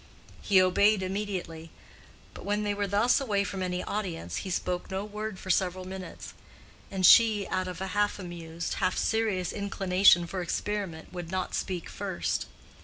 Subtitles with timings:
[0.41, 1.69] He obeyed immediately;
[2.33, 5.85] but when they were thus away from any audience, he spoke no word for several
[5.85, 6.33] minutes,
[6.89, 11.87] and she, out of a half amused, half serious inclination for experiment, would not speak
[11.87, 12.47] first.